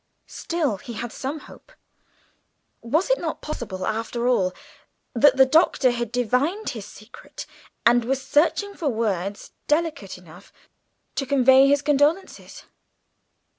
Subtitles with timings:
[0.25, 1.71] Still he had some hope.
[2.81, 4.51] Was it not possible, after all,
[5.13, 7.45] that the Doctor had divined his secret
[7.85, 10.51] and was searching for words delicate enough
[11.13, 12.63] to convey his condolences?